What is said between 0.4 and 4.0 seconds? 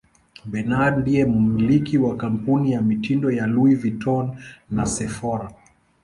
Bernard ndiye mmiliki wa kampuni ya mitindo ya Louis